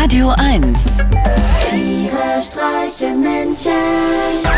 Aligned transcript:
Radio 0.00 0.30
1 0.30 0.78
Tiere 1.68 2.40
streichen 2.40 3.20
Menschen. 3.20 3.70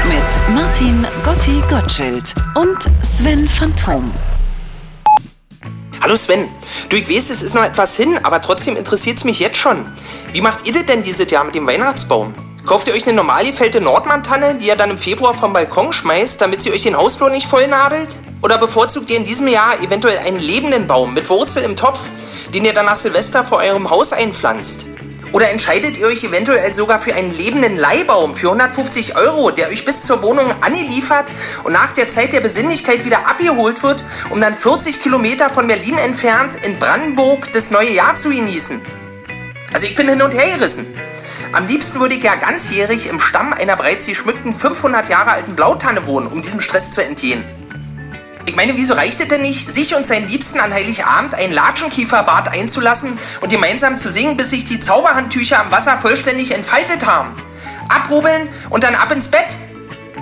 mit 0.07 0.55
Martin 0.55 1.05
Gotti 1.25 1.61
Gottschild 1.69 2.33
und 2.55 2.79
Sven 3.05 3.49
Phantom. 3.49 4.09
Hallo 6.01 6.15
Sven, 6.15 6.47
du, 6.89 6.97
ich 6.97 7.11
weiß, 7.11 7.31
es 7.31 7.43
ist 7.43 7.57
noch 7.57 7.65
etwas 7.65 7.97
hin, 7.97 8.21
aber 8.23 8.41
trotzdem 8.41 8.77
interessiert 8.77 9.19
es 9.19 9.25
mich 9.25 9.41
jetzt 9.41 9.57
schon. 9.57 9.85
Wie 10.33 10.41
macht 10.41 10.65
ihr 10.65 10.75
das 10.75 10.87
denn 10.87 11.03
dieses 11.03 11.29
Jahr 11.29 11.43
mit 11.43 11.57
dem 11.57 11.67
Weihnachtsbaum? 11.67 12.35
Kauft 12.65 12.87
ihr 12.87 12.95
euch 12.95 13.05
eine 13.09 13.17
normal 13.17 13.45
gefällte 13.45 13.81
Nordmann-Tanne, 13.81 14.55
die 14.55 14.69
ihr 14.69 14.77
dann 14.77 14.91
im 14.91 14.99
Februar 14.99 15.35
vom 15.35 15.53
Balkon 15.53 15.93
schmeißt, 15.93 16.41
damit 16.41 16.63
sie 16.63 16.71
euch 16.71 16.85
den 16.85 16.97
Hausflur 16.97 17.31
nicht 17.31 17.49
vollnadelt? 17.49 18.17
Oder 18.43 18.59
bevorzugt 18.59 19.11
ihr 19.11 19.17
in 19.17 19.25
diesem 19.25 19.49
Jahr 19.49 19.81
eventuell 19.83 20.19
einen 20.19 20.39
lebenden 20.39 20.87
Baum 20.87 21.15
mit 21.15 21.29
Wurzel 21.29 21.65
im 21.65 21.75
Topf, 21.75 22.11
den 22.55 22.65
ihr 22.65 22.75
dann 22.75 22.87
nach 22.87 22.97
Silvester 22.97 23.43
vor 23.43 23.59
eurem 23.59 23.91
Haus 23.91 24.13
einpflanzt? 24.13 24.87
Oder 25.33 25.51
entscheidet 25.51 25.97
ihr 25.99 26.07
euch 26.07 26.23
eventuell 26.25 26.73
sogar 26.73 26.99
für 26.99 27.15
einen 27.15 27.33
lebenden 27.33 27.77
Leihbaum 27.77 28.35
für 28.35 28.49
150 28.49 29.17
Euro, 29.17 29.51
der 29.51 29.69
euch 29.69 29.85
bis 29.85 30.03
zur 30.05 30.23
Wohnung 30.23 30.53
angeliefert 30.61 31.33
und 31.65 31.73
nach 31.73 31.93
der 31.93 32.07
Zeit 32.07 32.35
der 32.35 32.41
Besinnlichkeit 32.41 33.05
wieder 33.07 33.27
abgeholt 33.27 33.83
wird, 33.83 34.05
um 34.29 34.41
dann 34.41 34.55
40 34.55 35.03
Kilometer 35.03 35.49
von 35.49 35.67
Berlin 35.67 35.97
entfernt 35.97 36.59
in 36.63 36.79
Brandenburg 36.79 37.51
das 37.53 37.71
neue 37.71 37.91
Jahr 37.91 38.15
zu 38.15 38.29
genießen? 38.29 38.83
Also 39.73 39.87
ich 39.87 39.97
bin 39.97 40.09
hin 40.09 40.21
und 40.21 40.35
her 40.35 40.57
gerissen. 40.59 40.87
Am 41.53 41.67
liebsten 41.67 42.01
würde 42.01 42.15
ich 42.15 42.23
ja 42.23 42.35
ganzjährig 42.35 43.09
im 43.09 43.19
Stamm 43.19 43.55
einer 43.55 43.77
bereits 43.77 44.07
geschmückten 44.07 44.53
500 44.53 45.09
Jahre 45.09 45.33
alten 45.33 45.57
Blautanne 45.57 46.07
wohnen, 46.07 46.27
um 46.27 46.43
diesem 46.43 46.61
Stress 46.61 46.91
zu 46.91 47.03
entgehen. 47.03 47.45
Ich 48.45 48.57
meine, 48.57 48.77
wieso 48.77 48.95
reicht 48.95 49.21
es 49.21 49.29
denn 49.29 49.41
nicht, 49.41 49.71
sich 49.71 49.95
und 49.95 50.05
seinen 50.05 50.29
Liebsten 50.29 50.59
an 50.59 50.73
Heiligabend 50.73 51.35
ein 51.35 51.53
Latschenkieferbad 51.53 52.49
einzulassen 52.49 53.17
und 53.41 53.49
gemeinsam 53.49 53.97
zu 53.97 54.09
singen, 54.09 54.37
bis 54.37 54.51
sich 54.51 54.65
die 54.65 54.81
Zauberhandtücher 54.81 55.61
am 55.61 55.71
Wasser 55.71 55.97
vollständig 55.99 56.53
entfaltet 56.53 57.07
haben? 57.07 57.35
Abrubbeln 57.89 58.49
und 58.71 58.83
dann 58.83 58.97
ab 58.97 59.13
ins 59.13 59.29
Bett? 59.29 59.57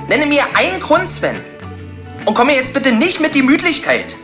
Nenne 0.09 0.27
mir 0.27 0.45
einen 0.55 0.81
Grund, 0.81 1.09
Sven. 1.09 1.37
Und 2.27 2.35
komme 2.35 2.55
jetzt 2.55 2.75
bitte 2.75 2.93
nicht 2.93 3.21
mit 3.21 3.33
Gemütlichkeit. 3.33 4.15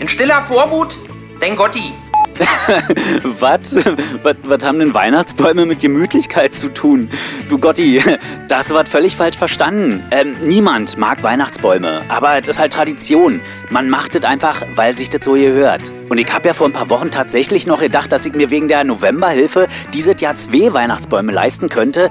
In 0.00 0.08
stiller 0.08 0.42
Vorwut, 0.42 0.96
dein 1.38 1.54
Gotti. 1.54 1.92
Was? 3.40 3.76
Was 4.22 4.64
haben 4.64 4.78
denn 4.78 4.94
Weihnachtsbäume 4.94 5.66
mit 5.66 5.80
Gemütlichkeit 5.80 6.54
zu 6.54 6.72
tun? 6.72 7.08
Du 7.48 7.58
Gotti, 7.58 8.02
da 8.48 8.58
hast 8.58 8.70
du 8.70 8.74
was 8.74 8.88
völlig 8.88 9.16
falsch 9.16 9.36
verstanden. 9.36 10.02
Ähm, 10.10 10.36
niemand 10.42 10.96
mag 10.96 11.22
Weihnachtsbäume, 11.22 12.02
aber 12.08 12.40
das 12.40 12.50
ist 12.50 12.58
halt 12.58 12.72
Tradition. 12.72 13.40
Man 13.68 13.90
macht 13.90 14.14
es 14.14 14.24
einfach, 14.24 14.62
weil 14.74 14.96
sich 14.96 15.10
das 15.10 15.24
so 15.24 15.32
gehört. 15.32 15.92
Und 16.08 16.18
ich 16.18 16.32
habe 16.32 16.48
ja 16.48 16.54
vor 16.54 16.66
ein 16.66 16.72
paar 16.72 16.90
Wochen 16.90 17.10
tatsächlich 17.10 17.66
noch 17.66 17.80
gedacht, 17.80 18.10
dass 18.12 18.24
ich 18.24 18.32
mir 18.32 18.50
wegen 18.50 18.68
der 18.68 18.84
Novemberhilfe 18.84 19.66
dieses 19.92 20.20
Jahr 20.20 20.34
zwei 20.36 20.72
Weihnachtsbäume 20.72 21.32
leisten 21.32 21.68
könnte. 21.68 22.08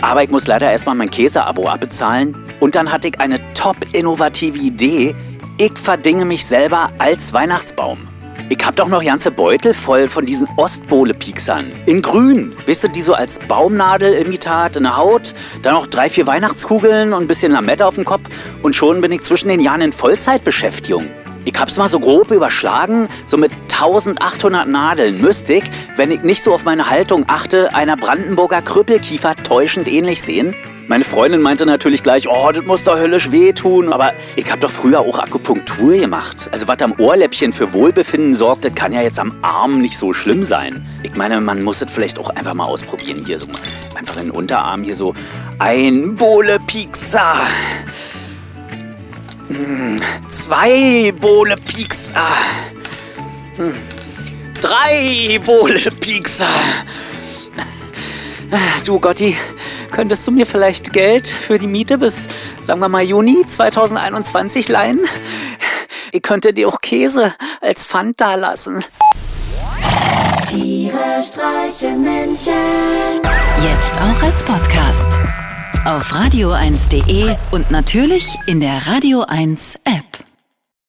Aber 0.00 0.22
ich 0.22 0.30
muss 0.30 0.46
leider 0.46 0.70
erstmal 0.70 0.94
mein 0.94 1.10
Käseabo 1.10 1.68
abbezahlen. 1.68 2.36
Und 2.60 2.74
dann 2.74 2.90
hatte 2.90 3.08
ich 3.08 3.20
eine 3.20 3.40
top 3.52 3.76
innovative 3.92 4.58
Idee. 4.58 5.14
Ich 5.56 5.78
verdinge 5.78 6.24
mich 6.24 6.46
selber 6.46 6.90
als 6.98 7.32
Weihnachtsbaum. 7.32 7.98
Ich 8.50 8.64
hab 8.64 8.76
doch 8.76 8.88
noch 8.88 9.04
ganze 9.04 9.30
Beutel 9.30 9.74
voll 9.74 10.08
von 10.08 10.24
diesen 10.24 10.48
Ostbohle-Pieksern. 10.56 11.70
In 11.84 12.00
grün. 12.00 12.54
Wisst 12.64 12.82
ihr, 12.82 12.88
die 12.88 13.02
so 13.02 13.12
als 13.12 13.38
Baumnadel-Imitat 13.40 14.76
in 14.76 14.84
der 14.84 14.96
Haut. 14.96 15.34
Dann 15.60 15.74
noch 15.74 15.86
drei, 15.86 16.08
vier 16.08 16.26
Weihnachtskugeln 16.26 17.12
und 17.12 17.24
ein 17.24 17.26
bisschen 17.26 17.52
Lametta 17.52 17.84
auf 17.86 17.96
dem 17.96 18.06
Kopf. 18.06 18.22
Und 18.62 18.74
schon 18.74 19.02
bin 19.02 19.12
ich 19.12 19.22
zwischen 19.22 19.48
den 19.48 19.60
Jahren 19.60 19.82
in 19.82 19.92
Vollzeitbeschäftigung. 19.92 21.04
Ich 21.44 21.58
hab's 21.58 21.76
mal 21.76 21.90
so 21.90 22.00
grob 22.00 22.30
überschlagen, 22.30 23.08
so 23.26 23.36
mit 23.36 23.52
1800 23.70 24.66
Nadeln 24.66 25.20
müsste 25.20 25.54
ich, 25.54 25.64
wenn 25.96 26.10
ich 26.10 26.22
nicht 26.22 26.42
so 26.42 26.54
auf 26.54 26.64
meine 26.64 26.88
Haltung 26.88 27.24
achte, 27.26 27.74
einer 27.74 27.96
Brandenburger 27.96 28.62
Krüppelkiefer 28.62 29.34
täuschend 29.34 29.88
ähnlich 29.88 30.22
sehen. 30.22 30.54
Meine 30.88 31.04
Freundin 31.04 31.42
meinte 31.42 31.66
natürlich 31.66 32.02
gleich, 32.02 32.26
oh, 32.28 32.50
das 32.50 32.64
muss 32.64 32.84
doch 32.84 32.96
höllisch 32.96 33.30
wehtun. 33.30 33.92
Aber 33.92 34.14
ich 34.36 34.50
hab 34.50 34.60
doch 34.60 34.70
früher 34.70 35.00
auch 35.00 35.18
Akupunktur 35.18 35.92
gemacht. 35.98 36.48
Also 36.50 36.66
was 36.66 36.78
am 36.80 36.94
Ohrläppchen 36.98 37.52
für 37.52 37.74
Wohlbefinden 37.74 38.34
sorgt, 38.34 38.64
das 38.64 38.74
kann 38.74 38.94
ja 38.94 39.02
jetzt 39.02 39.18
am 39.18 39.36
Arm 39.42 39.82
nicht 39.82 39.98
so 39.98 40.14
schlimm 40.14 40.44
sein. 40.44 40.88
Ich 41.02 41.14
meine, 41.14 41.42
man 41.42 41.62
muss 41.62 41.82
es 41.82 41.92
vielleicht 41.92 42.18
auch 42.18 42.30
einfach 42.30 42.54
mal 42.54 42.64
ausprobieren. 42.64 43.22
Hier 43.26 43.38
so 43.38 43.46
einfach 43.96 44.16
in 44.16 44.28
den 44.28 44.30
Unterarm 44.30 44.82
hier 44.82 44.96
so 44.96 45.12
ein 45.58 46.14
Bohle 46.14 46.58
Piekser. 46.66 47.34
Hm, 49.48 49.96
Zwei 50.30 51.12
Bohle 51.20 51.56
Piekser. 51.56 52.28
Hm, 53.58 53.74
Drei 54.58 55.38
Bohle 55.44 55.90
Piekser. 56.00 56.48
Du 58.86 58.98
Gotti, 58.98 59.36
könntest 59.90 60.26
du 60.26 60.30
mir 60.30 60.46
vielleicht 60.46 60.92
Geld 60.92 61.26
für 61.26 61.58
die 61.58 61.66
Miete 61.66 61.98
bis, 61.98 62.28
sagen 62.60 62.80
wir 62.80 62.88
mal, 62.88 63.02
Juni 63.02 63.44
2021 63.46 64.68
leihen? 64.68 65.00
Ich 66.12 66.22
könnte 66.22 66.54
dir 66.54 66.68
auch 66.68 66.80
Käse 66.80 67.34
als 67.60 67.84
Pfand 67.84 68.20
dalassen. 68.20 68.82
Tiere 70.48 71.22
streichen 71.22 72.02
Menschen. 72.02 72.52
Jetzt 73.62 73.96
auch 74.00 74.22
als 74.22 74.42
Podcast. 74.42 75.18
Auf 75.84 76.12
radio1.de 76.12 77.36
und 77.50 77.70
natürlich 77.70 78.36
in 78.46 78.60
der 78.60 78.86
Radio 78.86 79.22
1 79.22 79.80
App. 79.84 79.97